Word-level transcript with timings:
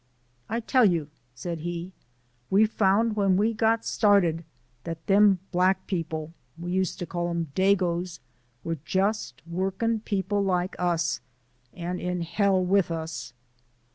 "I 0.49 0.61
tell 0.61 0.83
you," 0.85 1.09
said 1.35 1.59
he, 1.59 1.91
"we 2.49 2.65
found 2.65 3.15
when 3.15 3.37
we 3.37 3.53
got 3.53 3.85
started 3.85 4.43
that 4.83 5.05
them 5.05 5.37
black 5.51 5.85
people 5.85 6.33
we 6.57 6.71
used 6.71 6.97
to 6.97 7.05
call 7.05 7.29
'em 7.29 7.51
dagoes 7.53 8.19
were 8.63 8.79
just 8.83 9.43
workin' 9.45 9.99
people 9.99 10.43
like 10.43 10.75
us 10.79 11.21
and 11.71 11.99
in 11.99 12.21
hell 12.23 12.65
with 12.65 12.89
us. 12.89 13.33